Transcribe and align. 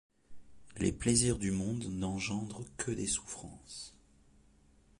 Les 0.77 0.91
plaisirs 0.91 1.37
du 1.37 1.51
monde 1.51 1.83
n’engendrent 1.85 2.65
que 2.75 2.89
des 2.91 3.05
souffrances. 3.05 3.95